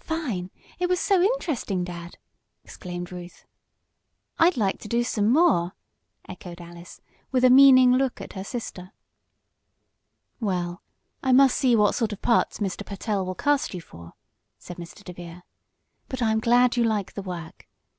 "Fine. 0.00 0.50
It 0.78 0.88
was 0.88 0.98
so 0.98 1.20
interesting, 1.20 1.84
Dad!" 1.84 2.16
exclaimed 2.64 3.12
Ruth. 3.12 3.44
"I'd 4.38 4.56
like 4.56 4.78
to 4.78 4.88
do 4.88 5.04
some 5.04 5.30
more!" 5.30 5.74
echoed 6.26 6.62
Alice, 6.62 7.02
with 7.30 7.44
a 7.44 7.50
meaning 7.50 7.92
look 7.92 8.22
at 8.22 8.32
her 8.32 8.42
sister. 8.42 8.92
"Well, 10.40 10.80
I 11.22 11.32
must 11.32 11.58
see 11.58 11.76
what 11.76 11.94
sort 11.94 12.14
of 12.14 12.22
parts 12.22 12.56
Mr. 12.58 12.86
Pertell 12.86 13.26
will 13.26 13.34
cast 13.34 13.74
you 13.74 13.82
for," 13.82 14.14
said 14.58 14.78
Mr. 14.78 15.04
DeVere. 15.04 15.42
"But 16.08 16.22
I 16.22 16.32
am 16.32 16.40
glad 16.40 16.78
you 16.78 16.84
like 16.84 17.12
the 17.12 17.20
work. 17.20 17.68